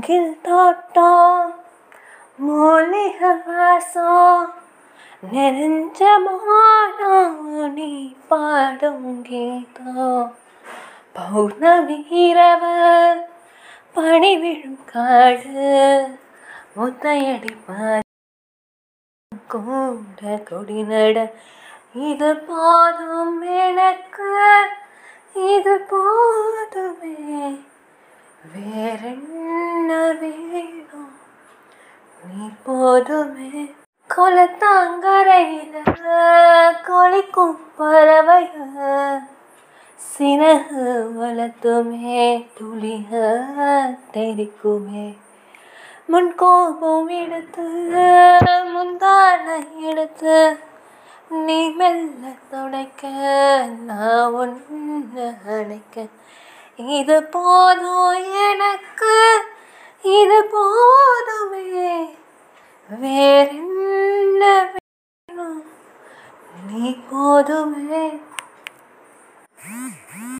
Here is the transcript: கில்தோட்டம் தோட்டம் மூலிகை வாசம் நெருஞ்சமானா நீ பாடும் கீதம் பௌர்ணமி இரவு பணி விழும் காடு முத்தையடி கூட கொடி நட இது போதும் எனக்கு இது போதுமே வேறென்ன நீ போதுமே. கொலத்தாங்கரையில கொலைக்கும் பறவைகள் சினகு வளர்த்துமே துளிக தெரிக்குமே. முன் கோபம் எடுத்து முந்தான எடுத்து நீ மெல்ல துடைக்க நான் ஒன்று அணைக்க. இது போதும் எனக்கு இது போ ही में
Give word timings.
கில்தோட்டம் 0.00 0.42
தோட்டம் 0.46 1.52
மூலிகை 2.38 3.30
வாசம் 3.46 4.48
நெருஞ்சமானா 5.24 7.14
நீ 7.68 7.90
பாடும் 8.28 9.06
கீதம் 9.22 10.28
பௌர்ணமி 11.16 11.98
இரவு 12.20 12.74
பணி 13.94 14.32
விழும் 14.36 14.82
காடு 14.86 15.64
முத்தையடி 16.76 17.54
கூட 19.52 20.36
கொடி 20.44 20.80
நட 20.82 21.18
இது 22.02 22.30
போதும் 22.46 23.40
எனக்கு 23.60 24.30
இது 25.48 25.74
போதுமே 25.90 27.16
வேறென்ன 28.52 29.37
நீ 32.28 32.46
போதுமே. 32.64 33.50
கொலத்தாங்கரையில 34.10 35.76
கொலைக்கும் 36.86 37.58
பறவைகள் 37.76 39.18
சினகு 40.00 40.84
வளர்த்துமே 41.18 42.24
துளிக 42.56 43.10
தெரிக்குமே. 44.16 45.06
முன் 46.12 46.34
கோபம் 46.34 47.08
எடுத்து 47.22 47.66
முந்தான 48.74 49.46
எடுத்து 49.90 50.38
நீ 51.46 51.60
மெல்ல 51.78 52.32
துடைக்க 52.50 53.02
நான் 53.88 54.32
ஒன்று 54.32 55.26
அணைக்க. 55.56 56.06
இது 56.98 57.16
போதும் 57.36 58.18
எனக்கு 58.48 59.14
இது 60.18 60.38
போ 60.50 60.64
ही 66.82 66.92
में 67.66 68.20